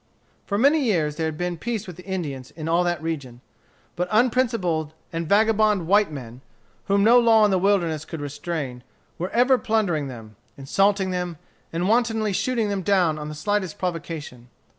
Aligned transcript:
For 0.47 0.57
many 0.57 0.79
years 0.83 1.15
there 1.17 1.27
had 1.27 1.37
been 1.37 1.57
peace 1.59 1.85
with 1.85 1.95
the 1.95 2.05
Indians 2.05 2.49
in 2.49 2.67
all 2.67 2.83
that 2.85 2.99
region. 3.03 3.39
But 3.95 4.07
unprincipled 4.09 4.95
and 5.13 5.29
vagabond 5.29 5.85
white 5.85 6.11
men, 6.11 6.41
whom 6.85 7.03
no 7.03 7.19
law 7.19 7.45
in 7.45 7.51
the 7.51 7.59
wilderness 7.59 8.03
could 8.03 8.19
restrain, 8.19 8.83
were 9.19 9.29
ever 9.29 9.59
plundering 9.59 10.07
them, 10.07 10.37
insulting 10.57 11.11
them, 11.11 11.37
and 11.71 11.87
wantonly 11.87 12.33
shooting 12.33 12.69
them 12.69 12.81
down 12.81 13.19
on 13.19 13.29
the 13.29 13.35
slightest 13.35 13.77
provocation. 13.77 14.47